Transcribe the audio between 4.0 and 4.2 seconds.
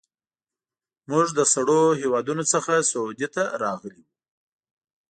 وو.